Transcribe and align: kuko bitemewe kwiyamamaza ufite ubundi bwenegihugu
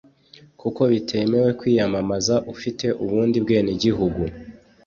kuko 0.61 0.81
bitemewe 0.91 1.49
kwiyamamaza 1.59 2.35
ufite 2.53 2.85
ubundi 3.03 3.37
bwenegihugu 3.45 4.21